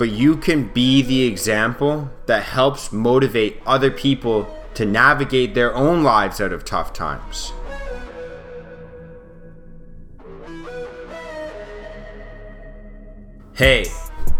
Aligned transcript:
but 0.00 0.08
you 0.08 0.34
can 0.34 0.64
be 0.68 1.02
the 1.02 1.24
example 1.24 2.10
that 2.24 2.42
helps 2.42 2.90
motivate 2.90 3.60
other 3.66 3.90
people 3.90 4.48
to 4.72 4.86
navigate 4.86 5.52
their 5.52 5.74
own 5.74 6.02
lives 6.02 6.40
out 6.40 6.54
of 6.54 6.64
tough 6.64 6.94
times. 6.94 7.52
Hey, 13.54 13.84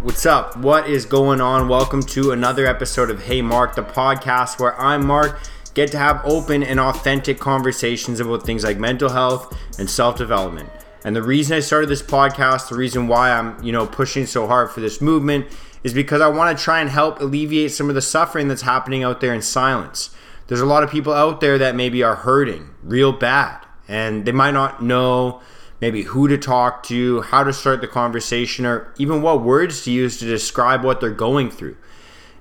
what's 0.00 0.24
up? 0.24 0.56
What 0.56 0.88
is 0.88 1.04
going 1.04 1.42
on? 1.42 1.68
Welcome 1.68 2.04
to 2.04 2.30
another 2.30 2.66
episode 2.66 3.10
of 3.10 3.22
Hey 3.24 3.42
Mark, 3.42 3.74
the 3.74 3.82
podcast 3.82 4.58
where 4.58 4.80
I'm 4.80 5.06
Mark, 5.06 5.40
get 5.74 5.90
to 5.92 5.98
have 5.98 6.22
open 6.24 6.62
and 6.62 6.80
authentic 6.80 7.38
conversations 7.38 8.18
about 8.18 8.46
things 8.46 8.64
like 8.64 8.78
mental 8.78 9.10
health 9.10 9.54
and 9.78 9.90
self 9.90 10.16
development. 10.16 10.70
And 11.04 11.16
the 11.16 11.22
reason 11.22 11.56
I 11.56 11.60
started 11.60 11.88
this 11.88 12.02
podcast, 12.02 12.68
the 12.68 12.76
reason 12.76 13.08
why 13.08 13.30
I'm, 13.30 13.62
you 13.62 13.72
know, 13.72 13.86
pushing 13.86 14.26
so 14.26 14.46
hard 14.46 14.70
for 14.70 14.80
this 14.80 15.00
movement 15.00 15.46
is 15.82 15.94
because 15.94 16.20
I 16.20 16.28
want 16.28 16.56
to 16.56 16.62
try 16.62 16.80
and 16.80 16.90
help 16.90 17.20
alleviate 17.20 17.72
some 17.72 17.88
of 17.88 17.94
the 17.94 18.02
suffering 18.02 18.48
that's 18.48 18.62
happening 18.62 19.02
out 19.02 19.20
there 19.20 19.32
in 19.32 19.40
silence. 19.40 20.10
There's 20.46 20.60
a 20.60 20.66
lot 20.66 20.82
of 20.82 20.90
people 20.90 21.12
out 21.12 21.40
there 21.40 21.58
that 21.58 21.74
maybe 21.74 22.02
are 22.02 22.16
hurting 22.16 22.70
real 22.82 23.12
bad 23.12 23.64
and 23.88 24.24
they 24.24 24.32
might 24.32 24.52
not 24.52 24.82
know 24.82 25.40
maybe 25.80 26.02
who 26.02 26.28
to 26.28 26.36
talk 26.36 26.82
to, 26.84 27.22
how 27.22 27.42
to 27.42 27.52
start 27.52 27.80
the 27.80 27.88
conversation, 27.88 28.66
or 28.66 28.92
even 28.98 29.22
what 29.22 29.42
words 29.42 29.84
to 29.84 29.90
use 29.90 30.18
to 30.18 30.26
describe 30.26 30.84
what 30.84 31.00
they're 31.00 31.10
going 31.10 31.50
through. 31.50 31.76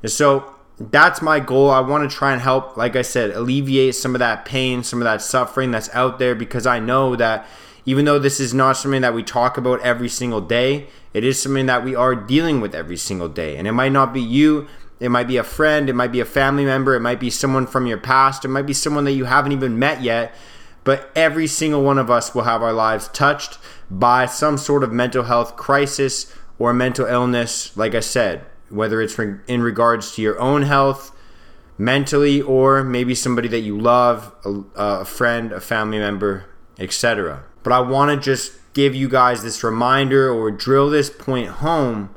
And 0.04 0.12
so 0.12 0.56
that's 0.80 1.22
my 1.22 1.40
goal. 1.40 1.70
I 1.70 1.80
want 1.80 2.10
to 2.10 2.16
try 2.16 2.34
and 2.34 2.42
help, 2.42 2.78
like 2.78 2.96
I 2.96 3.02
said, 3.02 3.32
alleviate 3.32 3.96
some 3.96 4.16
of 4.16 4.20
that 4.20 4.46
pain, 4.46 4.84
some 4.84 5.00
of 5.00 5.06
that 5.06 5.22
suffering 5.22 5.72
that's 5.72 5.90
out 5.94 6.20
there 6.20 6.36
because 6.36 6.66
I 6.66 6.80
know 6.80 7.16
that 7.16 7.48
even 7.90 8.06
though 8.06 8.20
this 8.20 8.40
is 8.40 8.54
not 8.54 8.78
something 8.78 9.02
that 9.02 9.16
we 9.16 9.24
talk 9.24 9.58
about 9.58 9.82
every 9.82 10.10
single 10.10 10.42
day, 10.42 10.86
it 11.12 11.24
is 11.24 11.42
something 11.42 11.66
that 11.66 11.84
we 11.84 11.96
are 11.96 12.14
dealing 12.14 12.62
with 12.62 12.76
every 12.76 12.96
single 12.96 13.28
day. 13.28 13.58
And 13.58 13.68
it 13.68 13.72
might 13.72 13.92
not 13.92 14.14
be 14.14 14.22
you, 14.22 14.68
it 15.00 15.10
might 15.10 15.28
be 15.28 15.38
a 15.38 15.44
friend, 15.44 15.90
it 15.90 15.96
might 15.96 16.12
be 16.12 16.20
a 16.20 16.26
family 16.26 16.66
member, 16.66 16.94
it 16.94 17.00
might 17.00 17.20
be 17.20 17.32
someone 17.32 17.66
from 17.66 17.88
your 17.88 17.98
past, 17.98 18.46
it 18.46 18.50
might 18.50 18.68
be 18.68 18.74
someone 18.74 19.06
that 19.06 19.14
you 19.14 19.26
haven't 19.26 19.54
even 19.54 19.80
met 19.80 20.04
yet. 20.04 20.36
But 20.84 21.10
every 21.16 21.48
single 21.48 21.82
one 21.82 21.98
of 21.98 22.12
us 22.12 22.36
will 22.36 22.44
have 22.44 22.62
our 22.62 22.74
lives 22.74 23.08
touched 23.08 23.58
by 23.90 24.28
some 24.28 24.60
sort 24.60 24.84
of 24.84 24.92
mental 24.92 25.24
health 25.24 25.56
crisis 25.56 26.32
or 26.60 26.74
mental 26.74 27.08
illness, 27.08 27.76
like 27.76 27.96
I 27.96 28.02
said, 28.02 28.46
whether 28.70 29.02
it's 29.02 29.18
in 29.18 29.64
regards 29.64 30.14
to 30.14 30.22
your 30.22 30.40
own 30.40 30.62
health, 30.62 31.12
mentally, 31.76 32.40
or 32.40 32.84
maybe 32.84 33.16
somebody 33.16 33.48
that 33.48 33.62
you 33.62 33.80
love, 33.80 34.32
a, 34.46 35.02
a 35.02 35.06
friend, 35.06 35.52
a 35.52 35.60
family 35.60 35.98
member, 35.98 36.46
etc. 36.78 37.46
But 37.64 37.74
I 37.74 37.82
want 37.82 38.12
to 38.12 38.24
just 38.24 38.54
give 38.74 38.96
you 38.96 39.10
guys 39.10 39.44
this 39.44 39.64
reminder 39.64 40.32
or 40.32 40.52
drill 40.52 40.90
this 40.90 41.10
point 41.10 41.50
home 41.50 42.16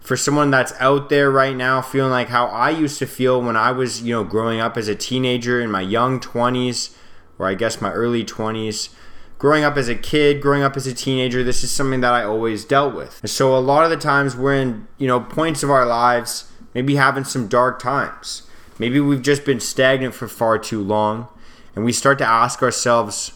for 0.00 0.16
someone 0.16 0.50
that's 0.50 0.72
out 0.80 1.08
there 1.08 1.30
right 1.30 1.56
now 1.56 1.80
feeling 1.80 2.10
like 2.10 2.28
how 2.28 2.46
I 2.46 2.70
used 2.70 2.98
to 2.98 3.06
feel 3.06 3.40
when 3.40 3.56
I 3.56 3.70
was, 3.70 4.02
you 4.02 4.12
know, 4.12 4.24
growing 4.24 4.60
up 4.60 4.76
as 4.76 4.88
a 4.88 4.96
teenager 4.96 5.60
in 5.60 5.70
my 5.70 5.80
young 5.80 6.18
20s 6.18 6.94
or 7.38 7.46
I 7.46 7.54
guess 7.54 7.80
my 7.80 7.92
early 7.92 8.24
20s. 8.24 8.90
Growing 9.38 9.64
up 9.64 9.76
as 9.76 9.88
a 9.88 9.94
kid, 9.94 10.40
growing 10.40 10.62
up 10.62 10.76
as 10.76 10.86
a 10.86 10.94
teenager, 10.94 11.42
this 11.42 11.64
is 11.64 11.70
something 11.70 12.00
that 12.00 12.12
I 12.12 12.22
always 12.22 12.64
dealt 12.64 12.94
with. 12.94 13.28
So 13.28 13.56
a 13.56 13.58
lot 13.58 13.84
of 13.84 13.90
the 13.90 13.96
times 13.96 14.36
we're 14.36 14.54
in, 14.54 14.86
you 14.98 15.08
know, 15.08 15.18
points 15.18 15.62
of 15.64 15.70
our 15.70 15.84
lives, 15.86 16.52
maybe 16.74 16.94
having 16.96 17.24
some 17.24 17.48
dark 17.48 17.80
times. 17.80 18.42
Maybe 18.78 19.00
we've 19.00 19.22
just 19.22 19.44
been 19.44 19.60
stagnant 19.60 20.14
for 20.14 20.28
far 20.28 20.58
too 20.58 20.80
long 20.82 21.28
and 21.74 21.84
we 21.84 21.92
start 21.92 22.18
to 22.18 22.24
ask 22.24 22.62
ourselves, 22.62 23.32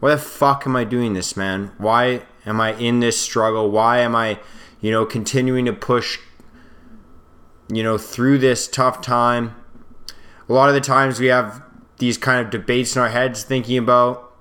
why 0.00 0.10
the 0.10 0.18
fuck 0.18 0.66
am 0.66 0.74
I 0.74 0.84
doing 0.84 1.12
this, 1.12 1.36
man? 1.36 1.72
Why 1.78 2.22
am 2.46 2.60
I 2.60 2.74
in 2.74 3.00
this 3.00 3.20
struggle? 3.20 3.70
Why 3.70 3.98
am 3.98 4.16
I, 4.16 4.40
you 4.80 4.90
know, 4.90 5.04
continuing 5.04 5.66
to 5.66 5.72
push, 5.72 6.18
you 7.68 7.82
know, 7.82 7.98
through 7.98 8.38
this 8.38 8.66
tough 8.66 9.02
time? 9.02 9.54
A 10.48 10.52
lot 10.52 10.68
of 10.68 10.74
the 10.74 10.80
times 10.80 11.20
we 11.20 11.26
have 11.26 11.62
these 11.98 12.16
kind 12.16 12.44
of 12.44 12.50
debates 12.50 12.96
in 12.96 13.02
our 13.02 13.10
heads 13.10 13.44
thinking 13.44 13.76
about, 13.76 14.34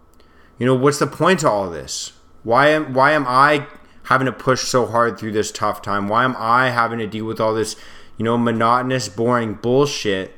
you 0.57 0.65
know, 0.65 0.73
what's 0.75 0.99
the 0.99 1.07
point 1.07 1.41
to 1.41 1.49
all 1.49 1.69
this? 1.69 2.13
Why 2.43 2.69
am 2.69 2.93
why 2.93 3.11
am 3.11 3.25
I 3.27 3.67
having 4.03 4.25
to 4.25 4.31
push 4.31 4.61
so 4.61 4.85
hard 4.85 5.19
through 5.19 5.33
this 5.33 5.51
tough 5.51 5.81
time? 5.81 6.07
Why 6.07 6.23
am 6.23 6.35
I 6.39 6.69
having 6.69 6.99
to 6.99 7.07
deal 7.07 7.25
with 7.25 7.41
all 7.41 7.53
this, 7.53 7.75
you 8.17 8.23
know, 8.23 8.37
monotonous, 8.37 9.09
boring 9.09 9.55
bullshit? 9.55 10.33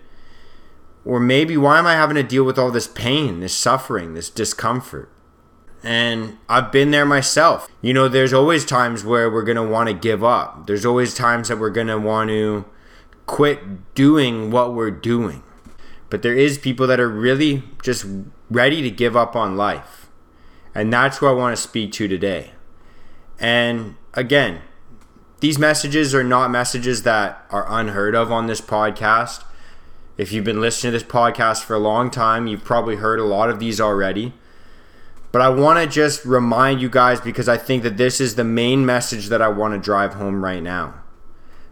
Or 1.04 1.20
maybe 1.20 1.58
why 1.58 1.80
am 1.80 1.88
I 1.88 1.94
having 1.94 2.16
to 2.16 2.24
deal 2.24 2.44
with 2.44 2.60
all 2.60 2.72
this 2.72 2.88
pain, 2.88 3.40
this 3.40 3.56
suffering, 3.56 4.14
this 4.14 4.30
discomfort? 4.30 5.10
And 5.84 6.38
I've 6.48 6.72
been 6.72 6.92
there 6.92 7.06
myself. 7.06 7.68
You 7.82 7.94
know, 7.94 8.08
there's 8.08 8.34
always 8.34 8.66
times 8.66 9.04
where 9.04 9.30
we're 9.30 9.44
going 9.44 9.56
to 9.56 9.64
want 9.64 9.90
to 9.90 9.96
give 9.96 10.24
up. 10.24 10.68
There's 10.68 10.86
always 10.86 11.16
times 11.16 11.48
that 11.48 11.58
we're 11.58 11.72
going 11.72 11.88
to 11.88 11.98
want 11.98 12.30
to 12.30 12.66
quit 13.26 13.96
doing 13.96 14.52
what 14.52 14.76
we're 14.76 14.92
doing. 14.92 15.42
But 16.10 16.22
there 16.22 16.36
is 16.36 16.58
people 16.58 16.86
that 16.88 17.00
are 17.00 17.10
really 17.10 17.64
just 17.82 18.06
ready 18.50 18.82
to 18.84 18.92
give 18.92 19.16
up 19.16 19.36
on 19.36 19.58
life. 19.58 20.10
And 20.76 20.94
that's 20.94 21.18
who 21.18 21.28
I 21.28 21.32
want 21.32 21.56
to 21.56 21.62
speak 21.62 21.92
to 21.94 22.08
today. 22.08 22.52
And 23.40 23.96
again, 24.14 24.62
these 25.40 25.58
messages 25.58 26.14
are 26.14 26.24
not 26.24 26.52
messages 26.52 27.04
that 27.04 27.46
are 27.50 27.66
unheard 27.68 28.14
of 28.14 28.32
on 28.32 28.46
this 28.46 28.62
podcast. 28.62 29.44
If 30.22 30.32
you've 30.32 30.46
been 30.46 30.62
listening 30.62 30.94
to 30.94 31.00
this 31.00 31.08
podcast 31.08 31.64
for 31.64 31.74
a 31.74 31.80
long 31.80 32.12
time, 32.12 32.46
you've 32.46 32.64
probably 32.64 32.98
heard 32.98 33.20
a 33.20 33.24
lot 33.24 33.50
of 33.50 33.58
these 33.58 33.82
already. 33.82 34.34
But 35.32 35.42
I 35.42 35.50
want 35.50 35.80
to 35.80 35.88
just 35.88 36.26
remind 36.26 36.80
you 36.80 36.92
guys 36.92 37.20
because 37.20 37.50
I 37.50 37.58
think 37.58 37.82
that 37.82 37.98
this 37.98 38.22
is 38.22 38.36
the 38.36 38.44
main 38.44 38.86
message 38.86 39.30
that 39.30 39.42
I 39.42 39.48
want 39.48 39.74
to 39.74 39.80
drive 39.80 40.14
home 40.14 40.46
right 40.46 40.62
now. 40.62 40.94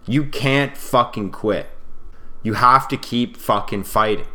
You 0.07 0.25
can't 0.25 0.75
fucking 0.75 1.29
quit. 1.29 1.69
You 2.41 2.55
have 2.55 2.87
to 2.87 2.97
keep 2.97 3.37
fucking 3.37 3.83
fighting. 3.83 4.25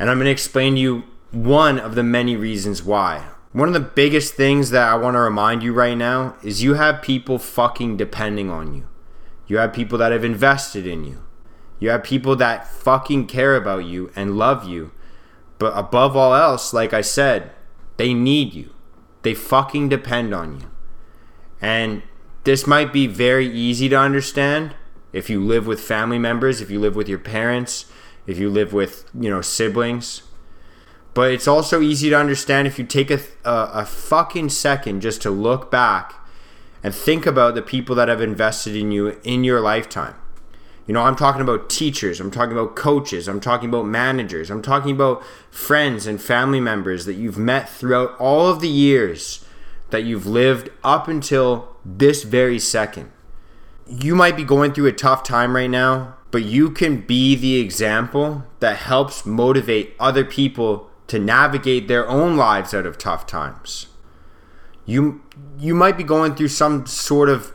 And 0.00 0.10
I'm 0.10 0.16
going 0.16 0.24
to 0.24 0.32
explain 0.32 0.74
to 0.74 0.80
you 0.80 1.04
one 1.30 1.78
of 1.78 1.94
the 1.94 2.02
many 2.02 2.34
reasons 2.34 2.82
why. 2.82 3.28
One 3.52 3.68
of 3.68 3.74
the 3.74 3.78
biggest 3.88 4.34
things 4.34 4.70
that 4.70 4.88
I 4.88 4.96
want 4.96 5.14
to 5.14 5.20
remind 5.20 5.62
you 5.62 5.72
right 5.72 5.96
now 5.96 6.34
is 6.42 6.64
you 6.64 6.74
have 6.74 7.02
people 7.02 7.38
fucking 7.38 7.98
depending 7.98 8.50
on 8.50 8.74
you. 8.74 8.88
You 9.46 9.58
have 9.58 9.72
people 9.72 9.96
that 9.98 10.10
have 10.10 10.24
invested 10.24 10.88
in 10.88 11.04
you. 11.04 11.22
You 11.78 11.90
have 11.90 12.02
people 12.02 12.36
that 12.36 12.66
fucking 12.66 13.26
care 13.26 13.56
about 13.56 13.84
you 13.84 14.10
and 14.16 14.38
love 14.38 14.64
you. 14.64 14.92
But 15.58 15.76
above 15.76 16.16
all 16.16 16.34
else, 16.34 16.72
like 16.72 16.92
I 16.92 17.00
said, 17.00 17.50
they 17.96 18.14
need 18.14 18.54
you. 18.54 18.70
They 19.22 19.34
fucking 19.34 19.88
depend 19.88 20.34
on 20.34 20.60
you. 20.60 20.70
And 21.60 22.02
this 22.44 22.66
might 22.66 22.92
be 22.92 23.06
very 23.06 23.48
easy 23.48 23.88
to 23.88 23.98
understand 23.98 24.74
if 25.12 25.30
you 25.30 25.44
live 25.44 25.66
with 25.66 25.80
family 25.80 26.18
members, 26.18 26.60
if 26.60 26.70
you 26.70 26.78
live 26.78 26.94
with 26.94 27.08
your 27.08 27.18
parents, 27.18 27.86
if 28.26 28.38
you 28.38 28.50
live 28.50 28.72
with, 28.72 29.08
you 29.18 29.30
know, 29.30 29.40
siblings. 29.40 30.22
But 31.14 31.32
it's 31.32 31.48
also 31.48 31.80
easy 31.80 32.10
to 32.10 32.18
understand 32.18 32.66
if 32.66 32.78
you 32.78 32.84
take 32.84 33.10
a, 33.10 33.20
a, 33.44 33.70
a 33.72 33.86
fucking 33.86 34.50
second 34.50 35.00
just 35.00 35.22
to 35.22 35.30
look 35.30 35.70
back 35.70 36.14
and 36.82 36.94
think 36.94 37.24
about 37.24 37.54
the 37.54 37.62
people 37.62 37.96
that 37.96 38.08
have 38.08 38.20
invested 38.20 38.76
in 38.76 38.92
you 38.92 39.18
in 39.24 39.42
your 39.42 39.60
lifetime. 39.60 40.14
You 40.86 40.94
know, 40.94 41.02
I'm 41.02 41.16
talking 41.16 41.42
about 41.42 41.68
teachers, 41.68 42.20
I'm 42.20 42.30
talking 42.30 42.52
about 42.52 42.76
coaches, 42.76 43.26
I'm 43.26 43.40
talking 43.40 43.68
about 43.68 43.86
managers, 43.86 44.50
I'm 44.50 44.62
talking 44.62 44.92
about 44.92 45.24
friends 45.50 46.06
and 46.06 46.20
family 46.22 46.60
members 46.60 47.06
that 47.06 47.14
you've 47.14 47.38
met 47.38 47.68
throughout 47.68 48.16
all 48.20 48.46
of 48.46 48.60
the 48.60 48.68
years 48.68 49.44
that 49.90 50.04
you've 50.04 50.26
lived 50.26 50.70
up 50.84 51.08
until 51.08 51.76
this 51.84 52.22
very 52.22 52.60
second. 52.60 53.10
You 53.88 54.14
might 54.14 54.36
be 54.36 54.44
going 54.44 54.72
through 54.72 54.86
a 54.86 54.92
tough 54.92 55.24
time 55.24 55.56
right 55.56 55.70
now, 55.70 56.16
but 56.30 56.44
you 56.44 56.70
can 56.70 57.00
be 57.00 57.34
the 57.34 57.56
example 57.56 58.44
that 58.60 58.76
helps 58.76 59.26
motivate 59.26 59.94
other 59.98 60.24
people 60.24 60.90
to 61.08 61.18
navigate 61.18 61.88
their 61.88 62.08
own 62.08 62.36
lives 62.36 62.74
out 62.74 62.86
of 62.86 62.98
tough 62.98 63.26
times. 63.26 63.86
You 64.84 65.22
you 65.58 65.74
might 65.74 65.96
be 65.96 66.04
going 66.04 66.34
through 66.34 66.48
some 66.48 66.86
sort 66.86 67.28
of 67.28 67.52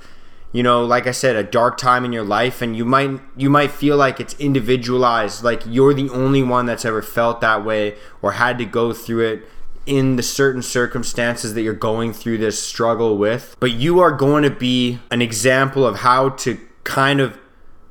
you 0.52 0.62
know 0.64 0.84
like 0.84 1.08
i 1.08 1.12
said 1.12 1.36
a 1.36 1.44
dark 1.44 1.78
time 1.78 2.04
in 2.04 2.12
your 2.12 2.24
life 2.24 2.62
and 2.62 2.76
you 2.76 2.86
might 2.86 3.20
you 3.38 3.50
might 3.50 3.72
feel 3.72 3.98
like 3.98 4.20
it's 4.20 4.34
individualized 4.40 5.44
like 5.44 5.64
you're 5.66 5.94
the 5.94 6.10
only 6.10 6.44
one 6.44 6.66
that's 6.66 6.86
ever 6.86 7.02
felt 7.02 7.42
that 7.42 7.64
way 7.64 7.96
or 8.22 8.34
had 8.34 8.58
to 8.58 8.66
go 8.66 8.94
through 8.94 9.26
it 9.26 9.44
in 9.86 10.16
the 10.16 10.24
certain 10.24 10.62
circumstances 10.62 11.54
that 11.54 11.62
you're 11.62 11.74
going 11.74 12.14
through 12.14 12.38
this 12.38 12.62
struggle 12.62 13.18
with. 13.18 13.56
But 13.60 13.72
you 13.72 14.00
are 14.00 14.12
going 14.12 14.44
to 14.44 14.50
be 14.50 15.00
an 15.10 15.22
example 15.22 15.86
of 15.86 15.98
how 15.98 16.30
to 16.30 16.60
kind 16.84 17.20
of 17.20 17.38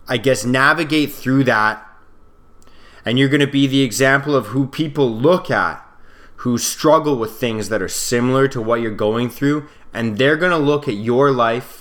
i 0.08 0.16
guess 0.16 0.44
navigate 0.44 1.12
through 1.12 1.44
that. 1.44 1.86
And 3.04 3.18
you're 3.18 3.28
going 3.28 3.40
to 3.40 3.46
be 3.46 3.66
the 3.66 3.82
example 3.82 4.34
of 4.36 4.48
who 4.48 4.66
people 4.66 5.10
look 5.10 5.50
at 5.50 5.84
who 6.36 6.56
struggle 6.56 7.16
with 7.16 7.32
things 7.32 7.68
that 7.68 7.82
are 7.82 7.88
similar 7.88 8.48
to 8.48 8.62
what 8.62 8.80
you're 8.80 8.90
going 8.90 9.28
through 9.28 9.68
and 9.92 10.16
they're 10.16 10.36
going 10.36 10.50
to 10.50 10.56
look 10.56 10.88
at 10.88 10.94
your 10.94 11.30
life 11.30 11.79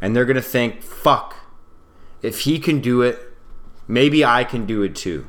and 0.00 0.14
they're 0.14 0.24
going 0.24 0.36
to 0.36 0.42
think, 0.42 0.82
fuck, 0.82 1.36
if 2.22 2.40
he 2.40 2.58
can 2.58 2.80
do 2.80 3.02
it, 3.02 3.18
maybe 3.86 4.24
I 4.24 4.44
can 4.44 4.66
do 4.66 4.82
it 4.82 4.94
too. 4.94 5.28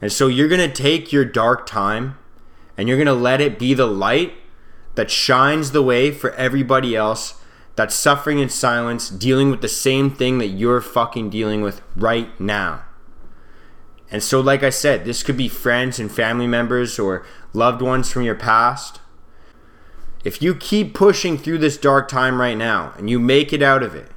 And 0.00 0.12
so 0.12 0.28
you're 0.28 0.48
going 0.48 0.68
to 0.68 0.82
take 0.82 1.12
your 1.12 1.24
dark 1.24 1.66
time 1.66 2.16
and 2.76 2.88
you're 2.88 2.96
going 2.96 3.06
to 3.06 3.12
let 3.12 3.40
it 3.40 3.58
be 3.58 3.74
the 3.74 3.86
light 3.86 4.34
that 4.94 5.10
shines 5.10 5.72
the 5.72 5.82
way 5.82 6.10
for 6.10 6.32
everybody 6.32 6.96
else 6.96 7.40
that's 7.76 7.94
suffering 7.94 8.38
in 8.38 8.48
silence, 8.48 9.08
dealing 9.08 9.50
with 9.50 9.60
the 9.60 9.68
same 9.68 10.10
thing 10.10 10.38
that 10.38 10.48
you're 10.48 10.80
fucking 10.80 11.30
dealing 11.30 11.62
with 11.62 11.82
right 11.96 12.38
now. 12.40 12.84
And 14.10 14.22
so, 14.22 14.40
like 14.40 14.62
I 14.62 14.70
said, 14.70 15.04
this 15.04 15.22
could 15.22 15.36
be 15.36 15.48
friends 15.48 16.00
and 16.00 16.10
family 16.10 16.46
members 16.46 16.98
or 16.98 17.24
loved 17.52 17.80
ones 17.80 18.10
from 18.10 18.22
your 18.22 18.34
past. 18.34 19.00
If 20.22 20.42
you 20.42 20.54
keep 20.54 20.94
pushing 20.94 21.38
through 21.38 21.58
this 21.58 21.78
dark 21.78 22.08
time 22.08 22.40
right 22.40 22.56
now 22.56 22.92
and 22.98 23.08
you 23.08 23.18
make 23.18 23.52
it 23.52 23.62
out 23.62 23.82
of 23.82 23.94
it, 23.94 24.10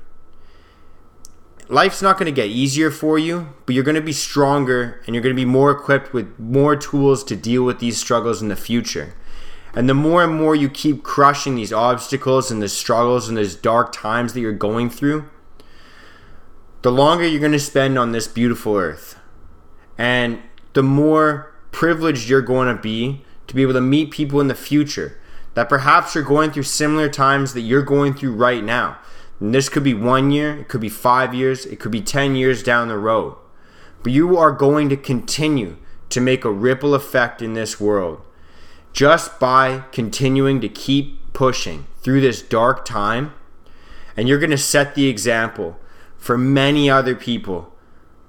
life's 1.70 2.02
not 2.02 2.18
going 2.18 2.26
to 2.26 2.32
get 2.32 2.50
easier 2.50 2.92
for 2.92 3.18
you, 3.18 3.54
but 3.66 3.74
you're 3.74 3.86
going 3.86 3.96
to 3.96 4.02
be 4.02 4.12
stronger 4.12 5.02
and 5.06 5.16
you're 5.16 5.24
going 5.24 5.36
to 5.36 5.42
be 5.42 5.46
more 5.46 5.72
equipped 5.72 6.12
with 6.12 6.38
more 6.38 6.76
tools 6.76 7.24
to 7.26 7.36
deal 7.36 7.64
with 7.64 7.80
these 7.80 7.98
struggles 7.98 8.42
in 8.42 8.50
the 8.50 8.56
future. 8.56 9.14
And 9.74 9.90
the 9.90 9.94
more 9.94 10.24
and 10.24 10.36
more 10.36 10.56
you 10.56 10.70
keep 10.70 11.04
crushing 11.04 11.56
these 11.56 11.74
obstacles 11.74 12.52
and 12.52 12.62
the 12.62 12.70
struggles 12.70 13.28
and 13.28 13.38
those 13.38 13.56
dark 13.56 13.92
times 13.94 14.34
that 14.34 14.42
you're 14.42 14.52
going 14.52 14.90
through, 14.90 15.30
the 16.82 16.92
longer 16.92 17.26
you're 17.26 17.40
going 17.40 17.54
to 17.54 17.60
spend 17.60 17.98
on 17.98 18.12
this 18.12 18.28
beautiful 18.28 18.76
earth. 18.76 19.18
And 19.98 20.42
the 20.74 20.84
more 20.84 21.56
privileged 21.72 22.30
you're 22.30 22.42
going 22.42 22.76
to 22.76 22.80
be 22.80 23.24
to 23.48 23.56
be 23.56 23.62
able 23.62 23.74
to 23.74 23.82
meet 23.82 24.12
people 24.12 24.42
in 24.42 24.48
the 24.48 24.56
future 24.56 25.18
that 25.54 25.70
perhaps 25.70 26.16
you're 26.16 26.24
going 26.24 26.52
through 26.52 26.64
similar 26.64 27.10
times 27.10 27.54
that 27.54 27.62
you're 27.62 27.84
going 27.84 28.14
through 28.14 28.34
right 28.34 28.64
now. 28.64 28.98
And 29.40 29.54
this 29.54 29.70
could 29.70 29.84
be 29.84 29.94
one 29.94 30.32
year, 30.32 30.60
it 30.60 30.68
could 30.68 30.82
be 30.82 30.90
five 30.90 31.34
years, 31.34 31.66
it 31.66 31.80
could 31.80 31.92
be 31.92 32.02
10 32.02 32.36
years 32.36 32.64
down 32.64 32.88
the 32.88 32.98
road. 32.98 33.36
But 34.02 34.12
you 34.12 34.38
are 34.38 34.52
going 34.52 34.90
to 34.90 34.98
continue 34.98 35.78
to 36.10 36.22
make 36.22 36.46
a 36.46 36.52
ripple 36.52 36.94
effect 36.94 37.42
in 37.42 37.54
this 37.54 37.80
world 37.80 38.22
just 38.94 39.40
by 39.40 39.84
continuing 39.92 40.62
to 40.62 40.70
keep 40.70 41.34
pushing 41.34 41.88
through 42.02 42.22
this 42.22 42.42
dark 42.42 42.86
time. 42.86 43.34
And 44.16 44.28
you're 44.28 44.40
going 44.40 44.52
to 44.52 44.58
set 44.58 44.94
the 44.94 45.08
example 45.08 45.80
for 46.18 46.38
many 46.38 46.90
other 46.90 47.16
people 47.16 47.74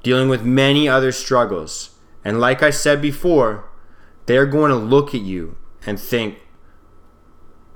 dealing 0.02 0.28
with 0.28 0.42
many 0.42 0.88
other 0.88 1.12
struggles. 1.12 1.90
And 2.24 2.40
like 2.40 2.62
I 2.62 2.70
said 2.70 3.02
before, 3.02 3.68
they're 4.26 4.46
going 4.46 4.70
to 4.70 4.76
look 4.76 5.14
at 5.14 5.20
you 5.20 5.56
and 5.84 6.00
think, 6.00 6.38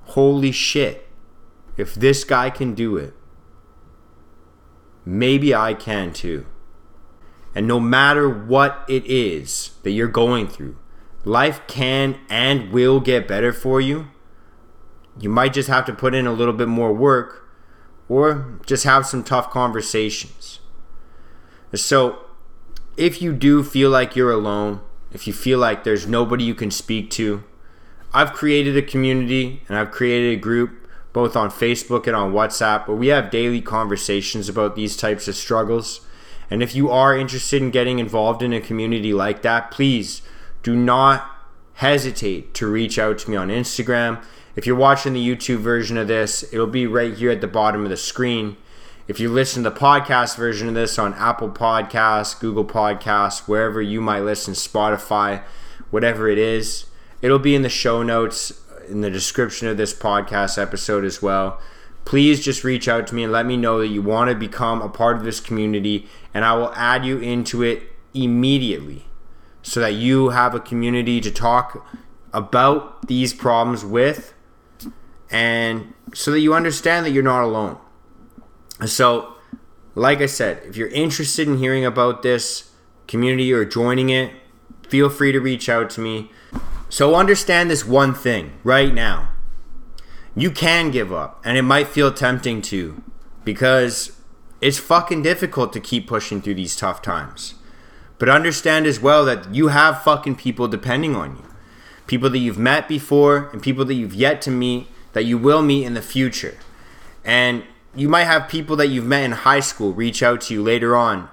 holy 0.08 0.52
shit, 0.52 1.06
if 1.76 1.94
this 1.94 2.24
guy 2.24 2.50
can 2.50 2.74
do 2.74 2.96
it, 2.96 3.14
maybe 5.04 5.54
I 5.54 5.74
can 5.74 6.12
too. 6.12 6.46
And 7.54 7.66
no 7.66 7.80
matter 7.80 8.28
what 8.28 8.84
it 8.88 9.04
is 9.06 9.72
that 9.82 9.90
you're 9.90 10.08
going 10.08 10.48
through, 10.48 10.76
life 11.24 11.60
can 11.66 12.20
and 12.28 12.72
will 12.72 13.00
get 13.00 13.28
better 13.28 13.52
for 13.52 13.80
you. 13.80 14.08
You 15.20 15.28
might 15.28 15.52
just 15.52 15.68
have 15.68 15.84
to 15.86 15.92
put 15.92 16.14
in 16.14 16.26
a 16.26 16.32
little 16.32 16.54
bit 16.54 16.68
more 16.68 16.92
work 16.92 17.48
or 18.08 18.60
just 18.64 18.84
have 18.84 19.06
some 19.06 19.24
tough 19.24 19.50
conversations. 19.50 20.60
So, 21.74 22.24
if 22.96 23.20
you 23.20 23.32
do 23.32 23.62
feel 23.62 23.90
like 23.90 24.16
you're 24.16 24.32
alone, 24.32 24.80
if 25.12 25.26
you 25.26 25.32
feel 25.32 25.58
like 25.58 25.84
there's 25.84 26.06
nobody 26.06 26.44
you 26.44 26.54
can 26.54 26.70
speak 26.70 27.10
to, 27.10 27.44
I've 28.12 28.32
created 28.32 28.76
a 28.76 28.82
community 28.82 29.62
and 29.68 29.76
I've 29.76 29.90
created 29.90 30.38
a 30.38 30.40
group 30.40 30.88
both 31.12 31.36
on 31.36 31.50
Facebook 31.50 32.06
and 32.06 32.16
on 32.16 32.32
WhatsApp 32.32 32.86
where 32.86 32.96
we 32.96 33.08
have 33.08 33.30
daily 33.30 33.60
conversations 33.60 34.48
about 34.48 34.76
these 34.76 34.96
types 34.96 35.28
of 35.28 35.34
struggles. 35.34 36.00
And 36.50 36.62
if 36.62 36.74
you 36.74 36.90
are 36.90 37.16
interested 37.16 37.60
in 37.60 37.70
getting 37.70 37.98
involved 37.98 38.42
in 38.42 38.52
a 38.52 38.60
community 38.60 39.12
like 39.12 39.42
that, 39.42 39.70
please 39.70 40.22
do 40.62 40.74
not 40.74 41.30
hesitate 41.74 42.54
to 42.54 42.66
reach 42.66 42.98
out 42.98 43.18
to 43.18 43.30
me 43.30 43.36
on 43.36 43.48
Instagram. 43.48 44.22
If 44.56 44.66
you're 44.66 44.74
watching 44.74 45.12
the 45.12 45.26
YouTube 45.26 45.58
version 45.58 45.96
of 45.96 46.08
this, 46.08 46.42
it'll 46.52 46.66
be 46.66 46.86
right 46.86 47.14
here 47.14 47.30
at 47.30 47.40
the 47.40 47.46
bottom 47.46 47.84
of 47.84 47.90
the 47.90 47.96
screen. 47.96 48.56
If 49.06 49.20
you 49.20 49.30
listen 49.30 49.62
to 49.62 49.70
the 49.70 49.76
podcast 49.76 50.36
version 50.36 50.68
of 50.68 50.74
this 50.74 50.98
on 50.98 51.14
Apple 51.14 51.50
Podcasts, 51.50 52.38
Google 52.38 52.64
Podcasts, 52.64 53.46
wherever 53.46 53.80
you 53.80 54.00
might 54.00 54.20
listen, 54.20 54.54
Spotify, 54.54 55.42
whatever 55.90 56.28
it 56.28 56.38
is, 56.38 56.86
it'll 57.22 57.38
be 57.38 57.54
in 57.54 57.62
the 57.62 57.68
show 57.68 58.02
notes 58.02 58.60
in 58.88 59.00
the 59.00 59.10
description 59.10 59.68
of 59.68 59.76
this 59.76 59.92
podcast 59.92 60.60
episode 60.60 61.04
as 61.04 61.20
well. 61.20 61.60
Please 62.04 62.42
just 62.42 62.64
reach 62.64 62.88
out 62.88 63.06
to 63.06 63.14
me 63.14 63.22
and 63.22 63.32
let 63.32 63.44
me 63.44 63.56
know 63.56 63.80
that 63.80 63.88
you 63.88 64.00
want 64.00 64.30
to 64.30 64.34
become 64.34 64.80
a 64.80 64.88
part 64.88 65.16
of 65.16 65.24
this 65.24 65.40
community, 65.40 66.08
and 66.32 66.44
I 66.44 66.54
will 66.54 66.72
add 66.74 67.04
you 67.04 67.18
into 67.18 67.62
it 67.62 67.82
immediately 68.14 69.04
so 69.62 69.80
that 69.80 69.92
you 69.92 70.30
have 70.30 70.54
a 70.54 70.60
community 70.60 71.20
to 71.20 71.30
talk 71.30 71.86
about 72.32 73.06
these 73.08 73.34
problems 73.34 73.84
with 73.84 74.32
and 75.30 75.92
so 76.14 76.30
that 76.30 76.40
you 76.40 76.54
understand 76.54 77.04
that 77.04 77.10
you're 77.10 77.22
not 77.22 77.42
alone. 77.42 77.76
So, 78.86 79.34
like 79.94 80.20
I 80.20 80.26
said, 80.26 80.62
if 80.64 80.76
you're 80.76 80.88
interested 80.88 81.48
in 81.48 81.58
hearing 81.58 81.84
about 81.84 82.22
this 82.22 82.70
community 83.06 83.52
or 83.52 83.64
joining 83.64 84.08
it, 84.08 84.32
feel 84.88 85.10
free 85.10 85.32
to 85.32 85.40
reach 85.40 85.68
out 85.68 85.90
to 85.90 86.00
me. 86.00 86.30
So, 86.88 87.14
understand 87.14 87.70
this 87.70 87.84
one 87.84 88.14
thing 88.14 88.58
right 88.64 88.92
now. 88.92 89.30
You 90.34 90.50
can 90.50 90.90
give 90.90 91.12
up, 91.12 91.40
and 91.44 91.58
it 91.58 91.62
might 91.62 91.88
feel 91.88 92.12
tempting 92.12 92.62
to 92.62 93.02
because 93.44 94.12
it's 94.60 94.78
fucking 94.78 95.22
difficult 95.22 95.72
to 95.72 95.80
keep 95.80 96.06
pushing 96.06 96.40
through 96.40 96.54
these 96.54 96.76
tough 96.76 97.02
times. 97.02 97.54
But 98.18 98.28
understand 98.28 98.86
as 98.86 99.00
well 99.00 99.24
that 99.24 99.54
you 99.54 99.68
have 99.68 100.02
fucking 100.02 100.36
people 100.36 100.66
depending 100.68 101.14
on 101.14 101.36
you. 101.36 101.44
People 102.06 102.30
that 102.30 102.38
you've 102.38 102.58
met 102.58 102.88
before 102.88 103.48
and 103.52 103.62
people 103.62 103.84
that 103.84 103.94
you've 103.94 104.14
yet 104.14 104.42
to 104.42 104.50
meet 104.50 104.88
that 105.12 105.24
you 105.24 105.38
will 105.38 105.62
meet 105.62 105.84
in 105.84 105.94
the 105.94 106.02
future. 106.02 106.56
And 107.24 107.64
you 107.94 108.08
might 108.08 108.24
have 108.24 108.48
people 108.48 108.76
that 108.76 108.88
you've 108.88 109.04
met 109.04 109.24
in 109.24 109.32
high 109.32 109.60
school 109.60 109.92
reach 109.92 110.22
out 110.22 110.42
to 110.42 110.54
you 110.54 110.62
later 110.62 110.96
on. 110.96 111.28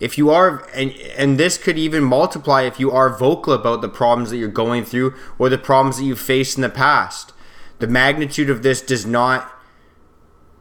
If 0.00 0.18
you 0.18 0.30
are, 0.30 0.66
and, 0.74 0.92
and 1.16 1.38
this 1.38 1.56
could 1.56 1.78
even 1.78 2.02
multiply 2.02 2.62
if 2.62 2.80
you 2.80 2.90
are 2.90 3.16
vocal 3.16 3.52
about 3.52 3.80
the 3.80 3.88
problems 3.88 4.30
that 4.30 4.36
you're 4.38 4.48
going 4.48 4.84
through 4.84 5.14
or 5.38 5.48
the 5.48 5.58
problems 5.58 5.98
that 5.98 6.04
you've 6.04 6.20
faced 6.20 6.56
in 6.56 6.62
the 6.62 6.68
past. 6.68 7.32
The 7.78 7.86
magnitude 7.86 8.50
of 8.50 8.62
this 8.62 8.82
does 8.82 9.06
not, 9.06 9.52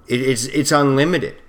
it, 0.07 0.21
it's, 0.21 0.45
it's 0.45 0.71
unlimited 0.71 1.41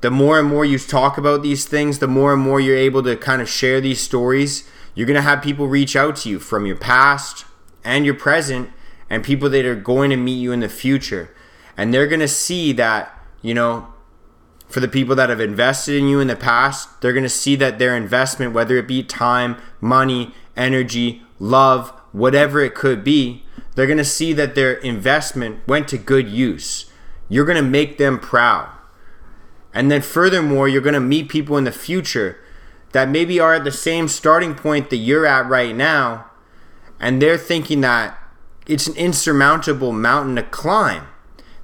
the 0.00 0.10
more 0.10 0.38
and 0.38 0.48
more 0.48 0.64
you 0.64 0.78
talk 0.78 1.18
about 1.18 1.42
these 1.42 1.66
things, 1.66 1.98
the 1.98 2.06
more 2.06 2.32
and 2.32 2.42
more 2.42 2.60
you're 2.60 2.76
able 2.76 3.02
to 3.02 3.16
kind 3.16 3.42
of 3.42 3.48
share 3.48 3.80
these 3.80 4.00
stories. 4.00 4.68
You're 4.94 5.06
going 5.06 5.16
to 5.16 5.22
have 5.22 5.42
people 5.42 5.66
reach 5.66 5.96
out 5.96 6.16
to 6.16 6.28
you 6.28 6.38
from 6.38 6.66
your 6.66 6.76
past 6.76 7.44
and 7.84 8.04
your 8.04 8.14
present 8.14 8.70
and 9.10 9.24
people 9.24 9.50
that 9.50 9.64
are 9.64 9.74
going 9.74 10.10
to 10.10 10.16
meet 10.16 10.40
you 10.40 10.52
in 10.52 10.60
the 10.60 10.68
future. 10.68 11.34
And 11.76 11.92
they're 11.92 12.06
going 12.06 12.20
to 12.20 12.28
see 12.28 12.72
that, 12.74 13.12
you 13.42 13.54
know, 13.54 13.92
for 14.68 14.80
the 14.80 14.88
people 14.88 15.16
that 15.16 15.30
have 15.30 15.40
invested 15.40 15.96
in 15.96 16.08
you 16.08 16.20
in 16.20 16.28
the 16.28 16.36
past, 16.36 17.00
they're 17.00 17.12
going 17.12 17.22
to 17.22 17.28
see 17.28 17.56
that 17.56 17.78
their 17.78 17.96
investment, 17.96 18.52
whether 18.52 18.76
it 18.76 18.86
be 18.86 19.02
time, 19.02 19.56
money, 19.80 20.34
energy, 20.56 21.22
love, 21.38 21.90
whatever 22.12 22.60
it 22.60 22.74
could 22.74 23.02
be, 23.02 23.44
they're 23.74 23.86
going 23.86 23.98
to 23.98 24.04
see 24.04 24.32
that 24.32 24.54
their 24.54 24.74
investment 24.74 25.66
went 25.66 25.88
to 25.88 25.98
good 25.98 26.28
use. 26.28 26.90
You're 27.28 27.44
going 27.44 27.62
to 27.62 27.62
make 27.62 27.98
them 27.98 28.18
proud 28.18 28.70
and 29.78 29.90
then 29.90 30.02
furthermore, 30.02 30.68
you're 30.68 30.82
going 30.82 30.94
to 30.94 31.00
meet 31.00 31.28
people 31.28 31.56
in 31.56 31.64
the 31.64 31.72
future 31.72 32.38
that 32.92 33.08
maybe 33.08 33.38
are 33.38 33.54
at 33.54 33.64
the 33.64 33.70
same 33.70 34.08
starting 34.08 34.54
point 34.54 34.90
that 34.90 34.96
you're 34.96 35.26
at 35.26 35.46
right 35.48 35.74
now. 35.74 36.30
And 36.98 37.22
they're 37.22 37.38
thinking 37.38 37.82
that 37.82 38.18
it's 38.66 38.86
an 38.86 38.96
insurmountable 38.96 39.92
mountain 39.92 40.36
to 40.36 40.42
climb. 40.42 41.06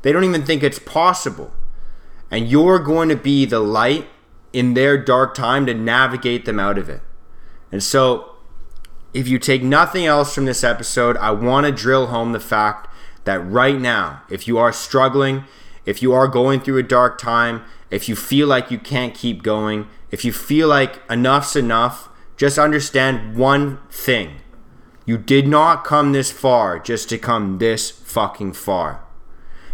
They 0.03 0.13
don't 0.13 0.25
even 0.25 0.45
think 0.45 0.63
it's 0.63 0.79
possible. 0.79 1.53
And 2.35 2.49
you're 2.49 2.81
going 2.81 3.11
to 3.11 3.17
be 3.17 3.45
the 3.45 3.61
light 3.61 4.09
in 4.53 4.75
their 4.75 4.99
dark 4.99 5.37
time 5.37 5.67
to 5.67 5.73
navigate 5.73 6.47
them 6.47 6.59
out 6.59 6.79
of 6.79 6.89
it. 6.89 7.01
And 7.71 7.81
so, 7.81 8.35
if 9.13 9.29
you 9.29 9.39
take 9.39 9.63
nothing 9.63 10.05
else 10.05 10.35
from 10.35 10.45
this 10.45 10.65
episode, 10.65 11.17
I 11.19 11.31
want 11.31 11.65
to 11.65 11.71
drill 11.71 12.09
home 12.09 12.33
the 12.33 12.41
fact 12.41 12.93
that 13.23 13.39
right 13.39 13.81
now, 13.81 14.23
if 14.29 14.49
you 14.49 14.59
are 14.59 14.73
struggling, 14.73 15.45
if 15.87 16.03
you 16.03 16.13
are 16.13 16.27
going 16.27 16.59
through 16.59 16.79
a 16.79 16.83
dark 16.83 17.19
time, 17.19 17.63
if 17.89 18.09
you 18.09 18.17
feel 18.17 18.49
like 18.49 18.69
you 18.69 18.81
can't 18.81 19.15
keep 19.15 19.45
going, 19.45 19.87
if 20.11 20.25
you 20.25 20.33
feel 20.33 20.67
like 20.67 21.09
enough's 21.09 21.55
enough, 21.55 22.09
just 22.37 22.59
understand 22.59 23.37
one 23.37 23.79
thing. 23.93 24.41
You 25.07 25.19
did 25.19 25.47
not 25.47 25.85
come 25.85 26.11
this 26.11 26.33
far 26.33 26.81
just 26.81 27.09
to 27.11 27.17
come 27.17 27.59
this 27.59 27.93
fucking 27.93 28.55
far. 28.55 29.05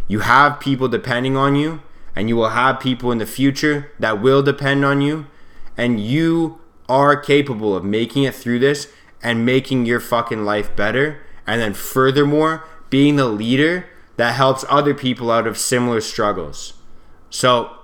You 0.08 0.18
have 0.20 0.60
people 0.60 0.88
depending 0.88 1.38
on 1.38 1.56
you, 1.56 1.80
and 2.20 2.28
you 2.28 2.36
will 2.36 2.50
have 2.50 2.78
people 2.78 3.10
in 3.10 3.16
the 3.16 3.24
future 3.24 3.90
that 3.98 4.20
will 4.20 4.42
depend 4.42 4.84
on 4.84 5.00
you, 5.00 5.26
and 5.74 5.98
you 5.98 6.60
are 6.86 7.16
capable 7.16 7.74
of 7.74 7.82
making 7.82 8.24
it 8.24 8.34
through 8.34 8.58
this 8.58 8.88
and 9.22 9.46
making 9.46 9.86
your 9.86 10.00
fucking 10.00 10.44
life 10.44 10.76
better. 10.76 11.22
And 11.46 11.62
then, 11.62 11.72
furthermore, 11.72 12.68
being 12.90 13.16
the 13.16 13.24
leader 13.24 13.86
that 14.18 14.34
helps 14.34 14.66
other 14.68 14.92
people 14.92 15.30
out 15.30 15.46
of 15.46 15.56
similar 15.56 16.02
struggles. 16.02 16.74
So, 17.30 17.74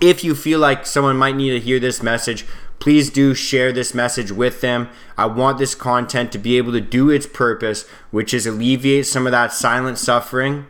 if 0.00 0.24
you 0.24 0.34
feel 0.34 0.58
like 0.58 0.84
someone 0.84 1.16
might 1.16 1.36
need 1.36 1.50
to 1.50 1.60
hear 1.60 1.78
this 1.78 2.02
message, 2.02 2.44
please 2.80 3.08
do 3.08 3.34
share 3.34 3.70
this 3.70 3.94
message 3.94 4.32
with 4.32 4.62
them. 4.62 4.88
I 5.16 5.26
want 5.26 5.58
this 5.58 5.76
content 5.76 6.32
to 6.32 6.38
be 6.38 6.56
able 6.56 6.72
to 6.72 6.80
do 6.80 7.08
its 7.08 7.28
purpose, 7.28 7.88
which 8.10 8.34
is 8.34 8.48
alleviate 8.48 9.06
some 9.06 9.28
of 9.28 9.30
that 9.30 9.52
silent 9.52 9.98
suffering 9.98 10.66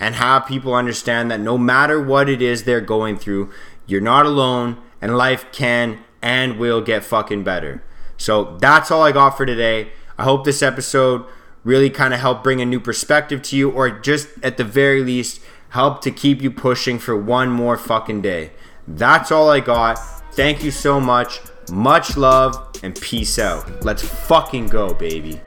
and 0.00 0.14
have 0.14 0.46
people 0.46 0.74
understand 0.74 1.30
that 1.30 1.40
no 1.40 1.58
matter 1.58 2.02
what 2.02 2.28
it 2.28 2.40
is 2.40 2.64
they're 2.64 2.80
going 2.80 3.18
through, 3.18 3.50
you're 3.86 4.00
not 4.00 4.26
alone 4.26 4.80
and 5.00 5.16
life 5.16 5.50
can 5.52 5.98
and 6.22 6.58
will 6.58 6.80
get 6.80 7.04
fucking 7.04 7.44
better. 7.44 7.82
So 8.16 8.56
that's 8.60 8.90
all 8.90 9.02
I 9.02 9.12
got 9.12 9.36
for 9.36 9.46
today. 9.46 9.92
I 10.16 10.24
hope 10.24 10.44
this 10.44 10.62
episode 10.62 11.24
really 11.64 11.90
kind 11.90 12.14
of 12.14 12.20
helped 12.20 12.42
bring 12.42 12.60
a 12.60 12.66
new 12.66 12.80
perspective 12.80 13.42
to 13.42 13.56
you, 13.56 13.70
or 13.70 13.90
just 13.90 14.28
at 14.42 14.56
the 14.56 14.64
very 14.64 15.02
least, 15.02 15.40
help 15.70 16.00
to 16.02 16.10
keep 16.10 16.42
you 16.42 16.50
pushing 16.50 16.98
for 16.98 17.16
one 17.16 17.50
more 17.50 17.76
fucking 17.76 18.22
day. 18.22 18.50
That's 18.86 19.30
all 19.30 19.50
I 19.50 19.60
got. 19.60 19.98
Thank 20.32 20.64
you 20.64 20.70
so 20.70 21.00
much. 21.00 21.40
Much 21.70 22.16
love 22.16 22.70
and 22.82 22.98
peace 23.00 23.38
out. 23.38 23.84
Let's 23.84 24.02
fucking 24.02 24.68
go, 24.68 24.94
baby. 24.94 25.40